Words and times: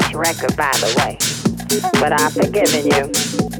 last 0.00 0.14
record, 0.14 0.56
by 0.56 0.72
the 0.80 0.92
way. 0.98 1.18
But 2.00 2.12
I've 2.12 2.32
forgiven 2.32 2.86
you. 2.86 3.10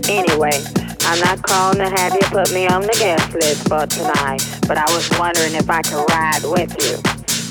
Anyway, 0.08 0.62
I'm 1.02 1.20
not 1.20 1.42
calling 1.42 1.78
to 1.78 1.88
have 1.88 2.12
you 2.14 2.20
put 2.28 2.52
me 2.52 2.66
on 2.66 2.82
the 2.82 2.96
guest 2.98 3.32
list 3.34 3.68
for 3.68 3.86
tonight, 3.86 4.42
but 4.66 4.78
I 4.78 4.84
was 4.94 5.08
wondering 5.18 5.54
if 5.54 5.68
I 5.68 5.82
could 5.82 6.04
ride 6.10 6.42
with 6.44 6.74
you. 6.82 6.98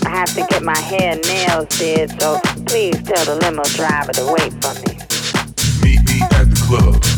I 0.05 0.15
have 0.15 0.33
to 0.35 0.45
get 0.49 0.63
my 0.63 0.77
hair 0.77 1.13
and 1.13 1.21
nails 1.23 1.67
did, 1.77 2.09
so 2.21 2.39
please 2.65 3.01
tell 3.03 3.25
the 3.25 3.35
limo 3.41 3.63
driver 3.75 4.13
to 4.13 4.25
wait 4.31 4.53
for 4.63 4.73
me. 4.85 4.97
Meet 5.83 6.03
me 6.05 6.21
at 6.31 6.49
the 6.49 6.63
club. 6.65 7.08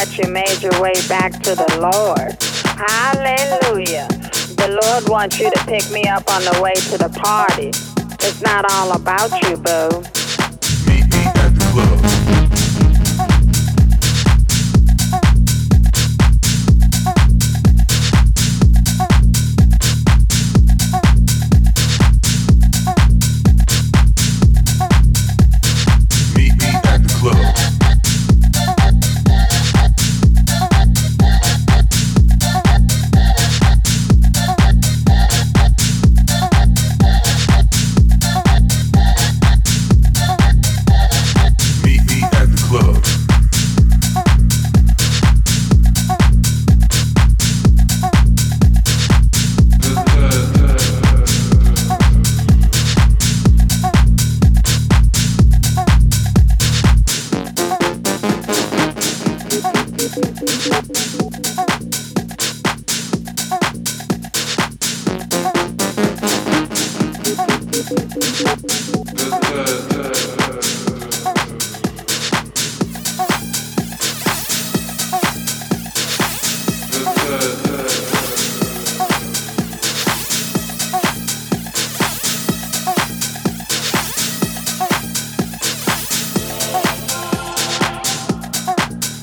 That 0.00 0.16
you 0.16 0.32
made 0.32 0.62
your 0.62 0.80
way 0.80 0.94
back 1.08 1.30
to 1.42 1.54
the 1.54 1.68
Lord. 1.76 2.32
Hallelujah. 2.88 4.08
The 4.56 4.80
Lord 4.82 5.10
wants 5.10 5.38
you 5.38 5.50
to 5.50 5.64
pick 5.66 5.90
me 5.90 6.04
up 6.04 6.24
on 6.32 6.42
the 6.42 6.58
way 6.62 6.72
to 6.72 6.96
the 6.96 7.10
party. 7.10 7.68
It's 8.26 8.40
not 8.40 8.64
all 8.72 8.92
about 8.92 9.30
you, 9.42 9.58
boo. 9.58 10.19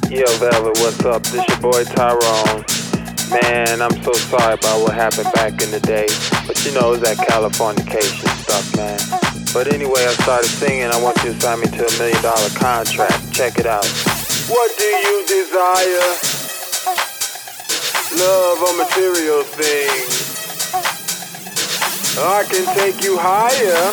Yo, 0.09 0.23
Velvet, 0.39 0.79
what's 0.79 1.03
up? 1.03 1.21
This 1.23 1.43
your 1.49 1.59
boy 1.59 1.83
Tyrone. 1.83 2.63
Man, 3.27 3.81
I'm 3.81 3.91
so 4.03 4.13
sorry 4.13 4.53
about 4.53 4.79
what 4.79 4.93
happened 4.95 5.27
back 5.33 5.61
in 5.61 5.69
the 5.69 5.81
day. 5.81 6.07
But 6.47 6.63
you 6.63 6.71
know, 6.71 6.95
it 6.95 6.99
was 6.99 7.01
that 7.01 7.17
Californication 7.27 8.31
stuff, 8.39 8.63
man. 8.79 8.95
But 9.53 9.67
anyway, 9.73 10.07
I 10.07 10.13
started 10.23 10.47
singing. 10.47 10.87
I 10.87 11.03
want 11.03 11.17
you 11.25 11.33
to 11.33 11.39
sign 11.41 11.59
me 11.59 11.67
to 11.67 11.83
a 11.83 11.91
million 11.99 12.21
dollar 12.23 12.47
contract. 12.55 13.33
Check 13.33 13.59
it 13.59 13.65
out. 13.65 13.83
What 14.47 14.71
do 14.79 14.87
you 14.87 15.27
desire? 15.27 16.07
Love 18.15 18.63
or 18.63 18.77
material 18.79 19.43
things? 19.43 20.23
I 22.15 22.47
can 22.47 22.63
take 22.79 23.03
you 23.03 23.19
higher 23.19 23.91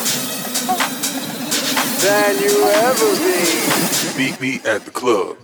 than 1.99 2.39
you 2.39 2.55
ever 2.87 3.09
been. 3.19 4.15
Meet 4.15 4.39
me 4.39 4.61
at 4.63 4.85
the 4.85 4.91
club. 4.91 5.35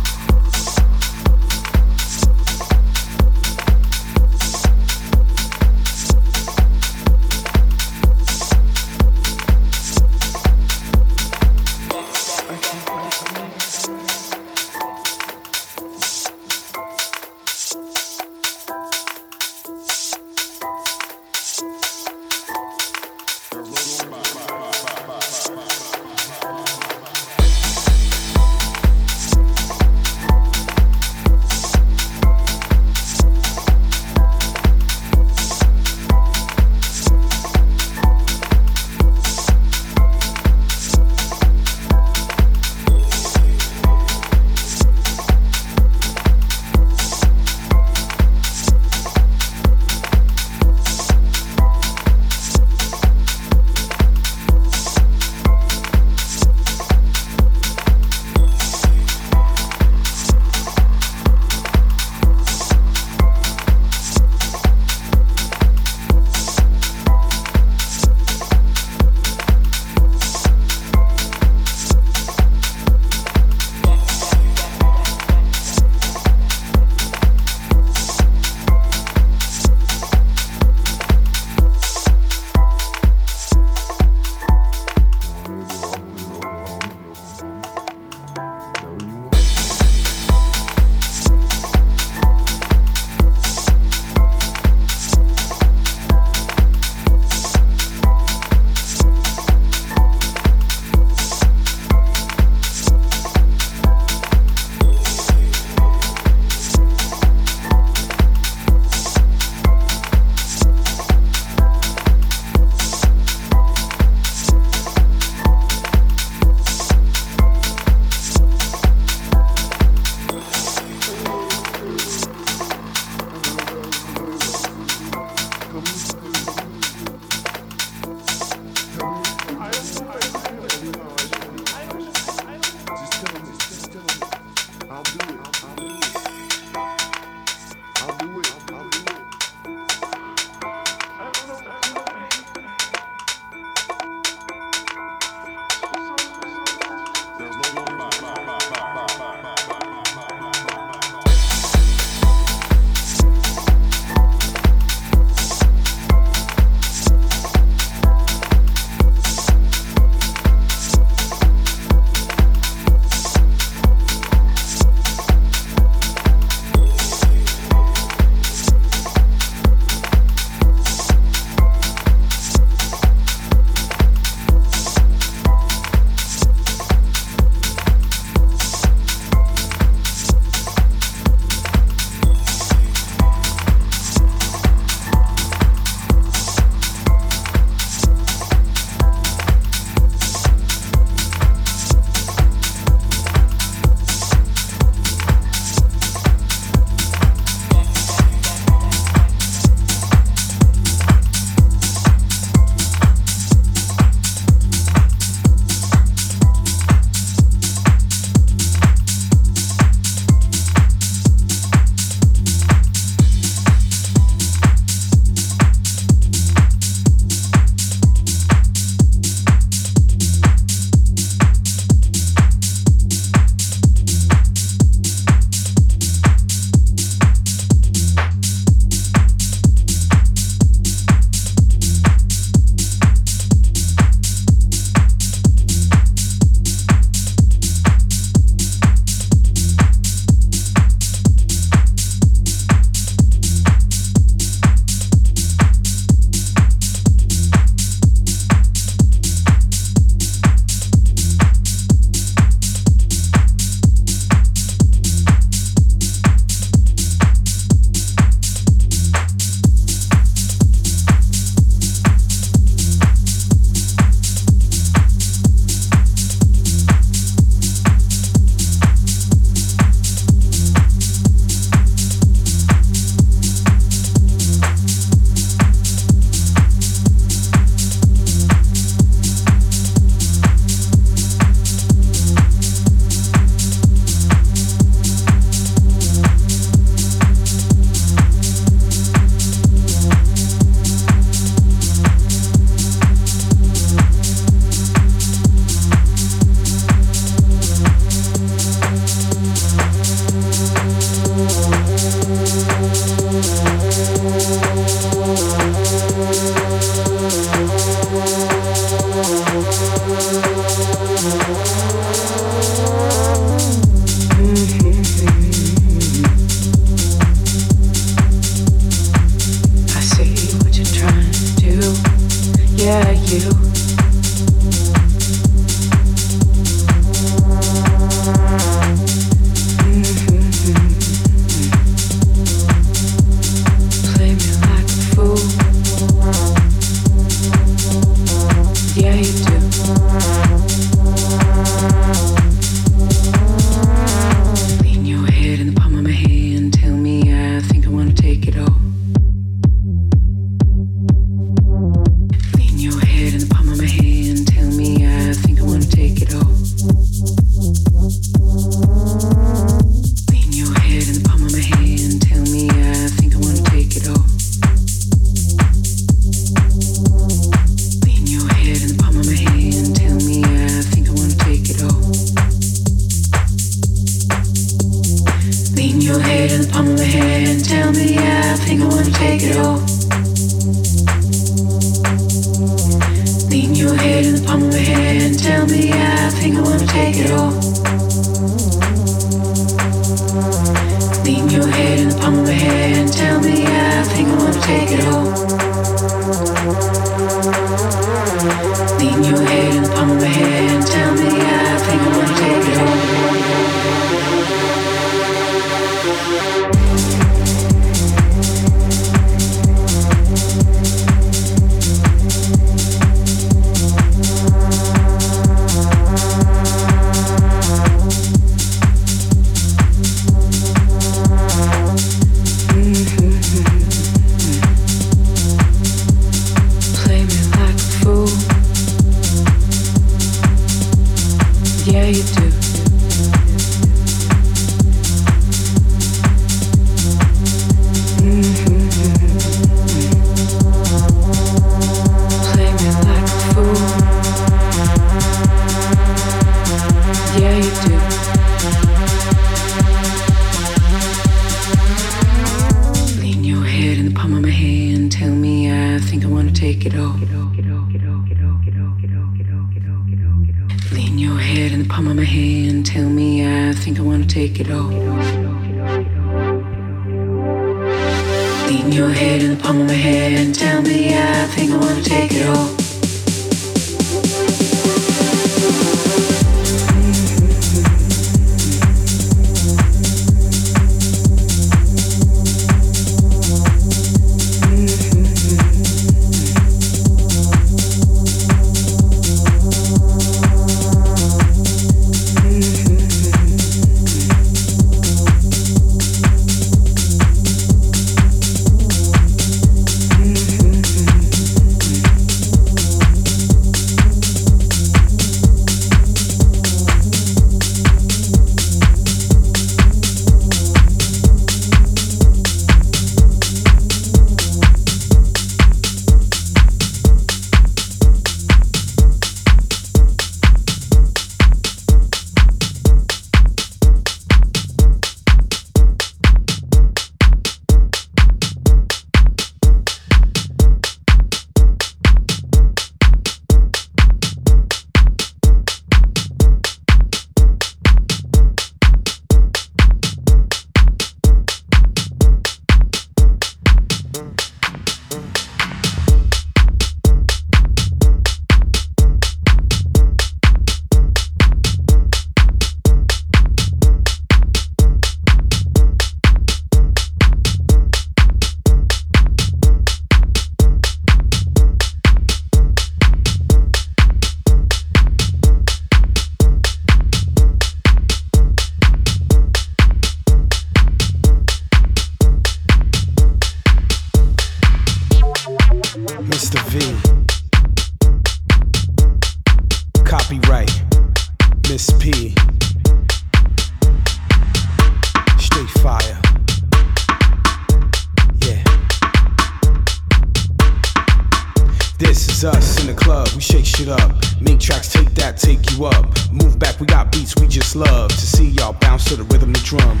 shit 593.76 593.88
up. 593.88 594.10
Make 594.40 594.58
tracks, 594.58 594.90
take 594.90 595.12
that, 595.16 595.36
take 595.36 595.70
you 595.70 595.84
up. 595.84 596.06
Move 596.32 596.58
back, 596.58 596.80
we 596.80 596.86
got 596.86 597.12
beats 597.12 597.36
we 597.36 597.46
just 597.46 597.76
love 597.76 598.08
to 598.08 598.26
see 598.26 598.48
y'all 598.48 598.72
bounce 598.72 599.04
to 599.04 599.16
the 599.16 599.24
rhythm, 599.24 599.52
the 599.52 599.60
drum. 599.60 600.00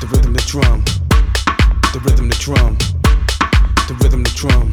The 0.00 0.06
rhythm, 0.10 0.32
the 0.32 0.42
drum. 0.42 0.82
The 1.94 2.00
rhythm, 2.02 2.28
the 2.28 2.34
drum. 2.34 2.76
The 3.86 3.94
rhythm, 4.02 4.24
the 4.24 4.34
drum. 4.34 4.72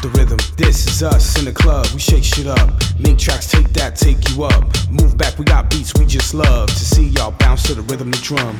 The 0.00 0.08
rhythm. 0.14 0.38
This 0.56 0.86
is 0.86 1.02
us 1.02 1.36
in 1.40 1.46
the 1.46 1.52
club. 1.52 1.88
We 1.92 1.98
shake 1.98 2.22
shit 2.22 2.46
up. 2.46 2.70
Make 3.00 3.18
tracks, 3.18 3.50
take 3.50 3.72
that, 3.72 3.96
take 3.96 4.28
you 4.30 4.44
up. 4.44 4.62
Move 4.88 5.18
back, 5.18 5.38
we 5.40 5.44
got 5.44 5.68
beats 5.68 5.92
we 5.98 6.06
just 6.06 6.34
love 6.34 6.68
to 6.68 6.84
see 6.84 7.08
y'all 7.08 7.32
bounce 7.32 7.64
to 7.64 7.74
the 7.74 7.82
rhythm, 7.82 8.12
the 8.12 8.18
drum. 8.18 8.54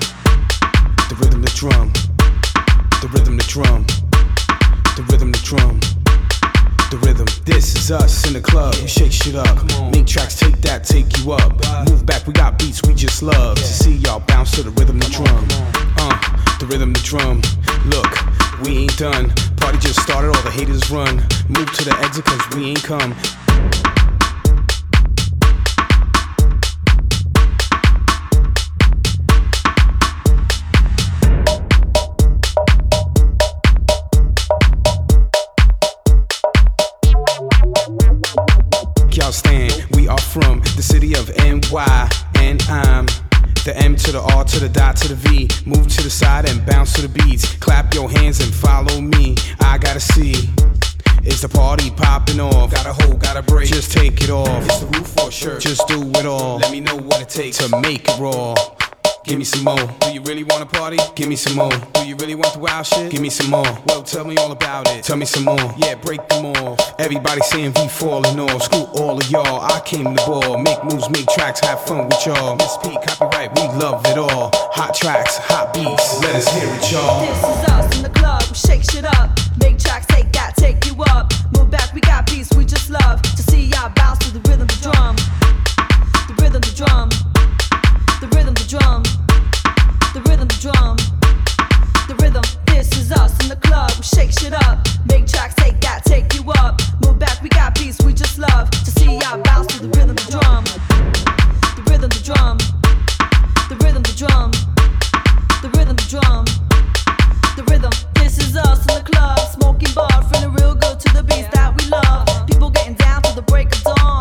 The 1.10 1.14
rhythm, 1.14 1.42
the 1.42 1.52
drum. 1.54 1.92
The 3.02 3.08
rhythm, 3.12 3.36
the 3.36 3.46
drum. 3.46 3.86
The 4.96 5.02
rhythm, 5.12 5.30
the 5.30 5.42
drum 5.44 5.95
the 6.90 6.98
rhythm. 6.98 7.26
This 7.44 7.74
is 7.74 7.90
us 7.90 8.26
in 8.26 8.34
the 8.34 8.40
club. 8.40 8.74
Shake 8.74 9.12
shit 9.12 9.34
up. 9.34 9.56
Make 9.92 10.06
tracks, 10.06 10.38
take 10.38 10.60
that, 10.62 10.84
take 10.84 11.06
you 11.18 11.32
up. 11.32 11.52
Move 11.88 12.06
back, 12.06 12.26
we 12.26 12.32
got 12.32 12.58
beats 12.58 12.82
we 12.82 12.94
just 12.94 13.22
love. 13.22 13.56
To 13.56 13.64
see 13.64 13.96
y'all 13.96 14.20
bounce 14.20 14.52
to 14.52 14.62
the 14.62 14.70
rhythm, 14.70 14.98
the 14.98 15.06
drum. 15.06 15.46
Uh, 15.98 16.58
the 16.58 16.66
rhythm, 16.66 16.92
the 16.92 17.00
drum. 17.00 17.42
Look, 17.86 18.12
we 18.62 18.84
ain't 18.84 18.96
done. 18.98 19.30
Party 19.56 19.78
just 19.78 20.00
started, 20.00 20.28
all 20.28 20.42
the 20.42 20.50
haters 20.50 20.90
run. 20.90 21.16
Move 21.48 21.70
to 21.74 21.84
the 21.84 21.96
exit, 22.02 22.24
cause 22.24 22.56
we 22.56 22.70
ain't 22.70 22.82
come. 22.82 23.14
The 40.76 40.82
city 40.82 41.14
of 41.14 41.28
NY, 41.38 42.10
and 42.36 42.62
I'm 42.68 43.06
the 43.64 43.72
M 43.76 43.96
to 43.96 44.12
the 44.12 44.20
R 44.20 44.44
to 44.44 44.60
the 44.60 44.68
dot 44.68 44.96
to 44.98 45.08
the 45.08 45.14
V. 45.14 45.48
Move 45.64 45.88
to 45.88 46.02
the 46.02 46.10
side 46.10 46.48
and 46.48 46.64
bounce 46.66 46.92
to 46.94 47.02
the 47.02 47.08
beats. 47.08 47.54
Clap 47.56 47.94
your 47.94 48.10
hands 48.10 48.40
and 48.40 48.52
follow 48.54 49.00
me. 49.00 49.36
I 49.60 49.78
gotta 49.78 50.00
see. 50.00 50.50
Is 51.24 51.40
the 51.40 51.48
party 51.48 51.90
popping 51.90 52.40
off? 52.40 52.70
Gotta 52.72 52.92
hold, 52.92 53.20
gotta 53.20 53.42
break. 53.42 53.68
Just 53.68 53.90
take 53.90 54.22
it 54.22 54.30
off. 54.30 54.64
It's 54.66 54.80
the 54.80 54.86
roof 54.86 55.08
for 55.08 55.32
sure. 55.32 55.58
Just 55.58 55.88
do 55.88 56.00
it 56.10 56.26
all. 56.26 56.58
Let 56.58 56.70
me 56.70 56.80
know 56.80 56.96
what 56.96 57.22
it 57.22 57.30
takes 57.30 57.56
to 57.58 57.80
make 57.80 58.06
it 58.08 58.18
raw. 58.18 58.54
Give 59.26 59.38
me 59.38 59.44
some 59.44 59.64
more. 59.64 59.88
Do 60.02 60.12
you 60.12 60.20
really 60.20 60.44
wanna 60.44 60.66
party? 60.66 60.98
Give 61.16 61.28
me 61.28 61.34
some 61.34 61.56
more. 61.56 61.76
Do 61.94 62.06
you 62.06 62.14
really 62.14 62.36
want 62.36 62.52
the 62.52 62.60
wild 62.60 62.86
shit? 62.86 63.10
Give 63.10 63.20
me 63.20 63.28
some 63.28 63.50
more. 63.50 63.66
Well, 63.86 64.04
tell 64.04 64.24
me 64.24 64.36
all 64.36 64.52
about 64.52 64.88
it. 64.88 65.02
Tell 65.02 65.16
me 65.16 65.26
some 65.26 65.44
more. 65.44 65.74
Yeah, 65.76 65.96
break 65.96 66.28
them 66.28 66.46
all. 66.46 66.76
Everybody 67.00 67.40
saying 67.40 67.72
we 67.74 67.88
falling 67.88 68.38
off. 68.38 68.62
Screw 68.62 68.84
all 69.02 69.18
of 69.18 69.28
y'all. 69.28 69.62
I 69.62 69.80
came 69.80 70.04
to 70.04 70.26
ball. 70.26 70.58
Make 70.62 70.84
moves, 70.84 71.10
make 71.10 71.26
tracks, 71.26 71.58
have 71.66 71.84
fun 71.84 72.06
with 72.06 72.24
y'all. 72.24 72.54
Miss 72.54 72.76
P, 72.76 72.96
copyright, 73.04 73.50
we 73.56 73.62
love 73.82 74.06
it 74.06 74.16
all. 74.16 74.52
Hot 74.54 74.94
tracks, 74.94 75.38
hot 75.38 75.74
beats. 75.74 76.22
Let 76.22 76.36
us 76.36 76.46
hear 76.54 76.68
it, 76.72 76.92
y'all. 76.92 77.26
This 77.26 77.38
is 77.38 77.68
us 77.68 77.96
in 77.96 78.02
the 78.04 78.10
club. 78.10 78.42
Shake 78.54 78.84
shit 78.88 79.04
up. 79.04 79.36
Make 79.60 79.80
tracks, 79.80 80.06
take 80.06 80.30
that, 80.34 80.54
take 80.56 80.86
you 80.86 80.94
up. 81.10 81.32
Move 81.56 81.68
back, 81.68 81.92
we 81.92 82.00
got 82.00 82.26
beats 82.26 82.54
we 82.54 82.64
just 82.64 82.90
love. 82.90 83.20
To 83.22 83.42
see 83.42 83.64
y'all 83.64 83.90
bounce 83.96 84.20
to 84.20 84.38
the 84.38 84.48
rhythm, 84.48 84.68
the 84.68 84.78
drum. 84.82 85.16
The 86.28 86.42
rhythm, 86.42 86.60
the 86.60 86.74
drum. 86.76 87.35
The 88.18 88.28
rhythm, 88.28 88.54
the 88.54 88.64
drum. 88.64 89.02
The 90.14 90.22
rhythm, 90.24 90.48
the 90.48 90.56
drum. 90.56 90.96
The 92.08 92.14
rhythm, 92.16 92.42
this 92.66 92.96
is 92.96 93.12
us 93.12 93.38
in 93.42 93.50
the 93.50 93.56
club. 93.56 93.92
We 93.98 94.04
shake 94.04 94.32
shit 94.32 94.54
up. 94.54 94.86
Make 95.06 95.26
tracks, 95.26 95.54
take 95.56 95.78
that, 95.82 96.02
take 96.04 96.32
you 96.32 96.42
up. 96.56 96.80
Move 97.04 97.18
back, 97.18 97.42
we 97.42 97.50
got 97.50 97.74
beats 97.74 98.02
we 98.02 98.14
just 98.14 98.38
love. 98.38 98.70
To 98.70 98.90
see 98.90 99.18
y'all 99.18 99.42
bounce 99.42 99.66
to 99.76 99.82
the 99.84 99.88
rhythm, 99.98 100.16
the 100.16 100.28
drum. 100.32 100.64
The 101.76 101.82
rhythm, 101.92 102.08
the 102.08 102.22
drum. 102.24 102.56
The 103.68 103.76
rhythm, 103.84 104.02
the 104.02 104.14
drum. 104.16 104.50
The 105.60 105.68
rhythm, 105.76 105.96
the 105.96 106.08
drum. 106.08 106.44
The 107.56 107.64
rhythm, 107.68 107.92
this 108.14 108.38
is 108.38 108.56
us 108.56 108.80
in 108.88 108.96
the 108.96 109.04
club. 109.04 109.38
Smoking 109.52 109.92
bud, 109.92 110.24
feeling 110.32 110.54
real 110.54 110.74
good 110.74 110.98
to 111.00 111.12
the 111.12 111.22
beats 111.22 111.48
that 111.52 111.76
we 111.76 111.84
love. 111.92 112.24
People 112.46 112.70
getting 112.70 112.94
down 112.94 113.20
to 113.28 113.34
the 113.34 113.42
break 113.42 113.68
of 113.76 113.82
dawn. 113.84 114.15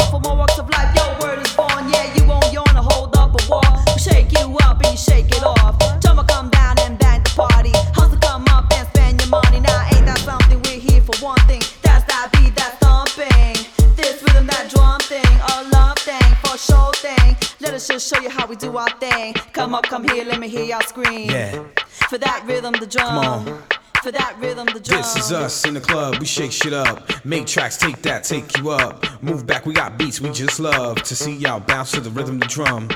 Come 19.66 19.74
up, 19.74 19.86
come 19.86 20.08
here, 20.08 20.24
let 20.24 20.40
me 20.40 20.48
hear 20.48 20.64
y'all 20.64 20.82
scream. 20.82 21.28
Yeah. 21.28 21.64
For 21.88 22.20
that 22.20 22.44
rhythm, 22.46 22.74
the 22.74 22.86
drum. 22.86 23.08
Come 23.08 23.18
on. 23.18 23.64
For 24.04 24.12
that 24.12 24.36
rhythm, 24.40 24.68
the 24.68 24.80
drum. 24.80 25.02
This 25.02 25.16
is 25.16 25.32
us 25.32 25.66
in 25.66 25.74
the 25.74 25.82
club, 25.82 26.20
we 26.20 26.28
shake 26.28 26.52
shit 26.52 26.72
up. 26.72 27.26
Make 27.26 27.48
tracks, 27.48 27.76
take 27.76 28.00
that, 28.04 28.24
take 28.24 28.56
you 28.60 28.70
up. 28.70 29.04
Move 29.24 29.48
back, 29.48 29.66
we 29.66 29.74
got 29.74 29.98
beats 29.98 30.22
we 30.22 30.30
just 30.32 30.60
love. 30.60 31.02
To 31.02 31.16
see 31.16 31.34
y'all 31.34 31.60
bounce 31.60 31.94
to 31.94 32.00
the 32.00 32.12
rhythm, 32.12 32.38
the 32.38 32.46
drum. 32.46 32.90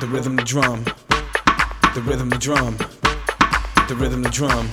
The 0.00 0.06
rhythm, 0.06 0.36
the 0.36 0.42
drum. 0.42 0.84
The 1.94 2.00
rhythm, 2.00 2.30
the 2.30 2.38
drum. 2.38 2.78
The 3.88 3.94
rhythm, 3.94 4.22
the 4.22 4.30
drum. 4.30 4.70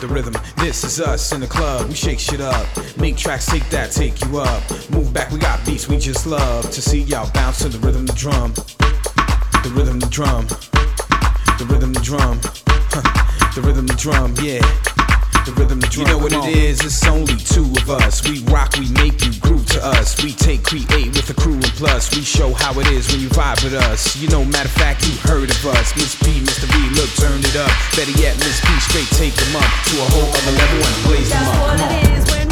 The 0.00 0.08
rhythm, 0.08 0.34
this 0.56 0.82
is 0.84 0.98
us 0.98 1.30
in 1.32 1.42
the 1.42 1.46
club, 1.46 1.88
we 1.88 1.94
shake 1.94 2.20
shit 2.20 2.40
up. 2.40 2.66
Make 2.96 3.18
tracks, 3.18 3.44
take 3.44 3.68
that, 3.68 3.90
take 3.90 4.18
you 4.24 4.38
up. 4.38 4.62
Move 4.90 5.12
back, 5.12 5.30
we 5.30 5.38
got 5.38 5.62
beats 5.66 5.88
we 5.88 5.98
just 5.98 6.26
love. 6.26 6.70
To 6.70 6.80
see 6.80 7.00
y'all 7.00 7.30
bounce 7.32 7.58
to 7.58 7.68
the 7.68 7.78
rhythm, 7.80 8.06
the 8.06 8.14
drum. 8.14 8.54
The 9.64 9.70
rhythm, 9.70 9.98
the 9.98 10.12
drum. 10.12 10.44
The 11.56 11.64
rhythm, 11.64 11.94
the 11.94 12.04
drum. 12.04 12.36
Huh. 12.92 13.00
The 13.56 13.62
rhythm, 13.64 13.86
the 13.86 13.96
drum, 13.96 14.36
yeah. 14.44 14.60
The 15.48 15.56
rhythm, 15.56 15.80
the 15.80 15.88
drum. 15.88 16.04
You 16.04 16.12
know 16.12 16.20
what 16.20 16.36
it 16.36 16.52
is? 16.52 16.84
It's 16.84 17.00
only 17.08 17.40
two 17.40 17.64
of 17.80 17.88
us. 17.88 18.20
We 18.28 18.44
rock, 18.52 18.76
we 18.76 18.92
make 18.92 19.24
you 19.24 19.32
groove 19.40 19.64
to 19.72 19.80
us. 19.80 20.20
We 20.22 20.36
take, 20.36 20.64
create 20.64 21.16
with 21.16 21.24
the 21.24 21.32
crew 21.32 21.56
and 21.56 21.72
plus. 21.80 22.14
We 22.14 22.20
show 22.20 22.52
how 22.52 22.78
it 22.78 22.92
is 22.92 23.08
when 23.08 23.24
you 23.24 23.32
vibe 23.32 23.64
with 23.64 23.72
us. 23.72 24.20
You 24.20 24.28
know, 24.28 24.44
matter 24.44 24.68
of 24.68 24.76
fact, 24.76 25.08
you 25.08 25.16
heard 25.24 25.48
of 25.48 25.64
us. 25.64 25.96
Miss 25.96 26.12
P, 26.12 26.44
Mr. 26.44 26.68
V, 26.68 26.76
look, 27.00 27.08
turn 27.16 27.40
it 27.40 27.56
up. 27.56 27.72
Better 27.96 28.12
yet, 28.20 28.36
Miss 28.44 28.60
P, 28.60 28.68
straight 28.84 29.08
take 29.16 29.32
them 29.32 29.56
up 29.56 29.72
to 29.88 29.96
a 29.96 30.06
whole 30.12 30.28
other 30.28 30.52
level 30.60 30.76
and 30.84 30.96
blaze 31.08 31.32
them 31.32 31.40
That's 31.40 31.56
up. 31.56 32.28
Come 32.28 32.38
on. 32.38 32.43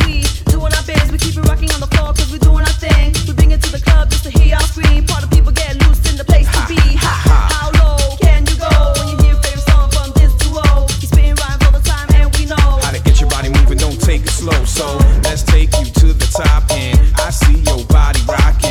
It 0.73 0.97
is 0.97 1.11
when 1.11 1.13
we 1.13 1.13
doing 1.13 1.13
our 1.13 1.13
biz. 1.13 1.13
We 1.13 1.19
keep 1.19 1.37
it 1.37 1.49
rocking 1.49 1.71
on 1.73 1.81
the 1.81 1.87
floor 1.87 2.13
cause 2.13 2.31
we're 2.31 2.39
doing 2.39 2.65
our 2.65 2.77
thing. 2.79 3.15
We 3.27 3.33
bring 3.35 3.51
it 3.53 3.63
to 3.63 3.73
the 3.73 3.81
club 3.81 4.11
just 4.11 4.25
to 4.25 4.31
hear 4.31 4.57
our 4.57 4.63
scream. 4.63 5.05
Part 5.07 5.25
of 5.25 5.31
people 5.31 5.53
get 5.53 5.77
loose 5.87 6.01
in 6.11 6.17
the 6.17 6.25
place 6.25 6.47
to 6.47 6.61
be. 6.69 6.81
ha, 6.97 7.15
ha. 7.27 7.39
How 7.53 7.69
low 7.81 8.17
can 8.17 8.47
you 8.47 8.57
go 8.57 8.73
when 8.99 9.09
you 9.09 9.17
hear 9.25 9.37
favorite 9.43 9.67
song 9.69 9.91
from 9.91 10.13
this 10.17 10.33
duo? 10.41 10.63
Rhymes 10.63 11.63
all 11.65 11.73
the 11.73 11.85
time 11.85 12.09
and 12.15 12.29
we 12.37 12.47
know. 12.47 12.81
How 12.83 12.93
to 12.93 13.03
get 13.03 13.21
your 13.21 13.31
body 13.31 13.49
moving, 13.49 13.79
don't 13.79 14.01
take 14.01 14.23
it 14.23 14.31
slow. 14.31 14.65
So 14.65 14.97
let's 15.25 15.43
take 15.43 15.73
you 15.79 15.85
to 15.85 16.13
the 16.13 16.29
top 16.33 16.65
end. 16.71 16.99
I 17.17 17.31
see 17.31 17.61
your 17.69 17.85
body 17.87 18.21
rocking. 18.29 18.62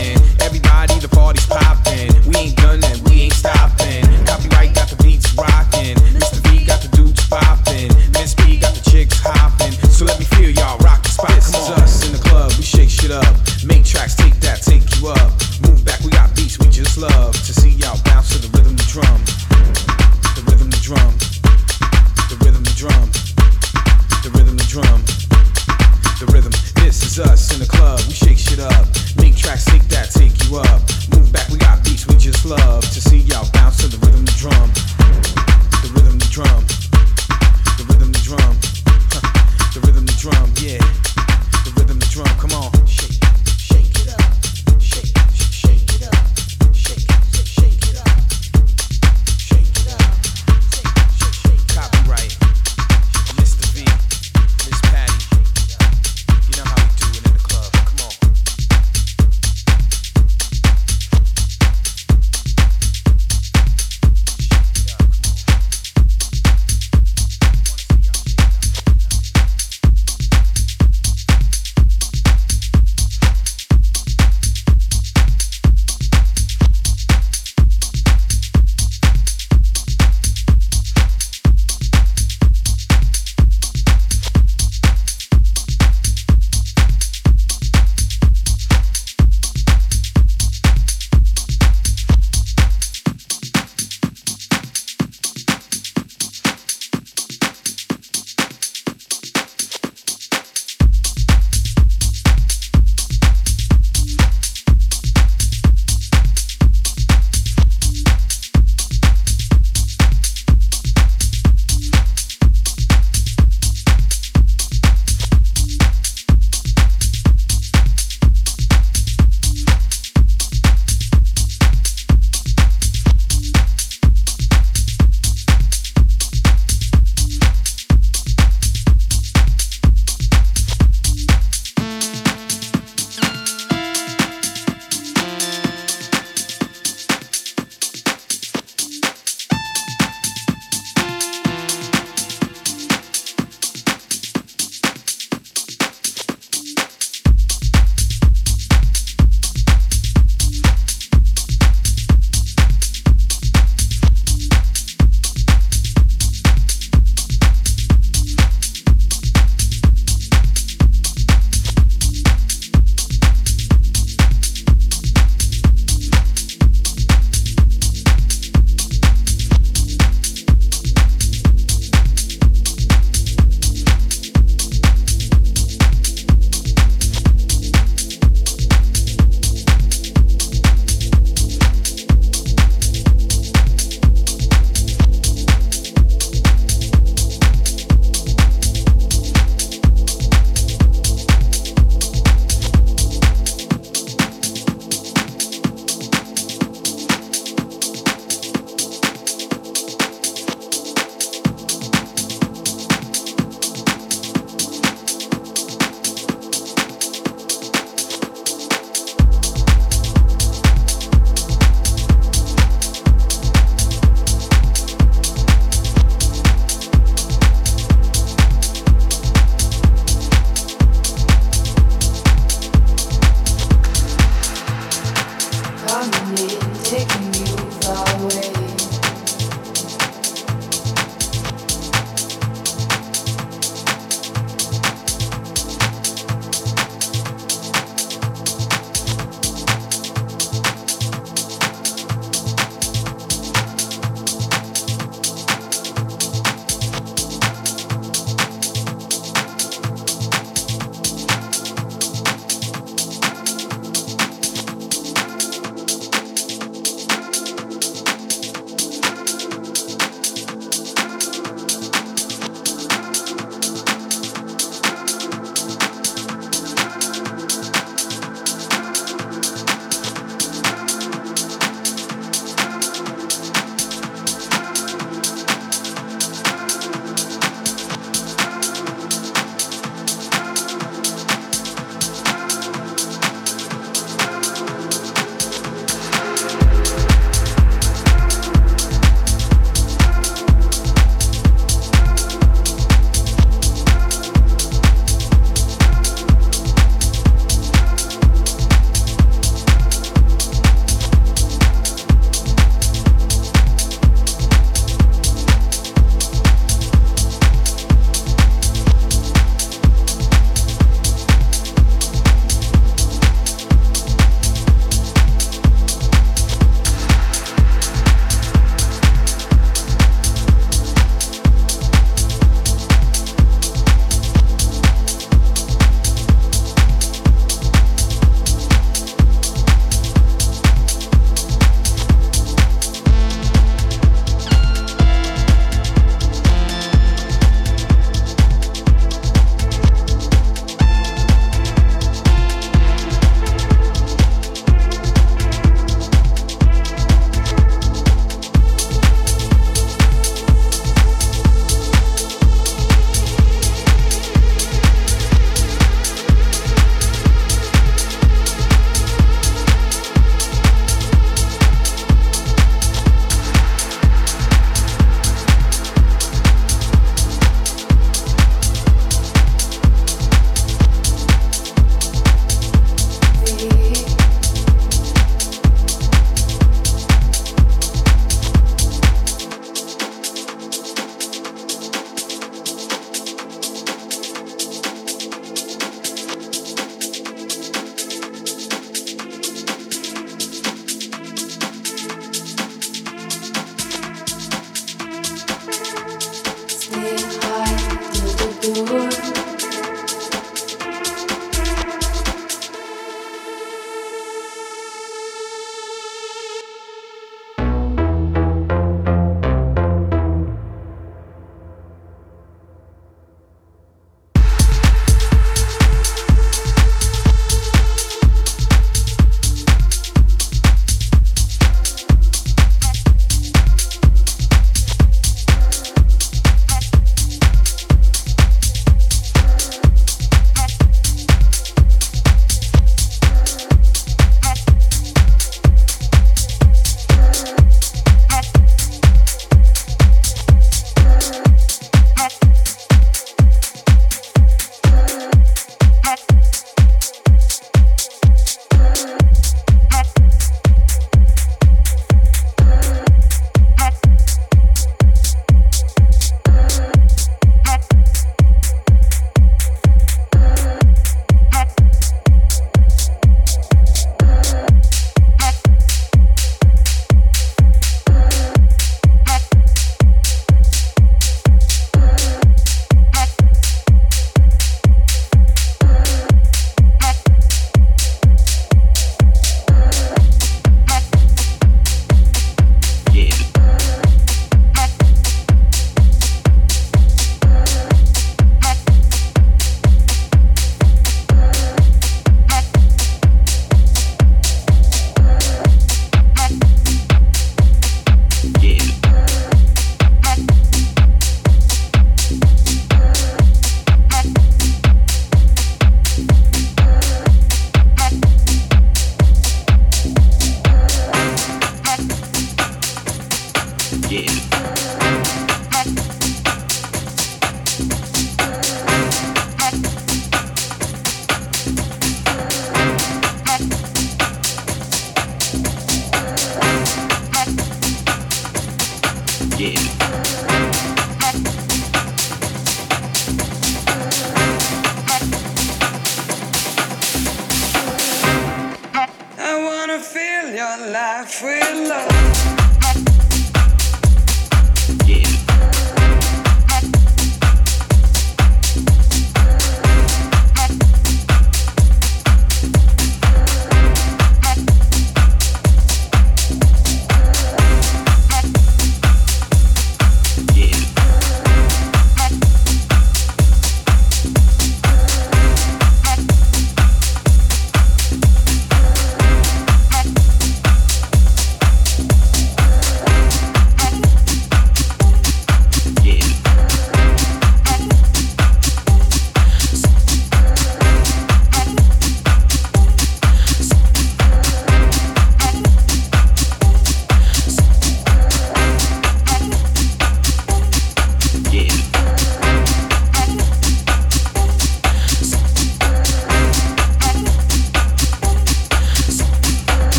fill 540.02 540.54
your 540.54 540.92
life 540.92 541.44
with 541.44 541.88
love. 541.88 542.61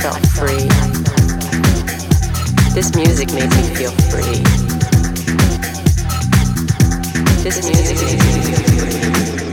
Feel 0.00 0.12
free, 0.34 0.68
feel 2.72 2.82
free, 2.92 3.48
feel 3.74 3.92
free, 4.10 4.42
feel 7.42 7.52
free, 7.52 7.84
feel 7.96 9.32
free. 9.38 9.49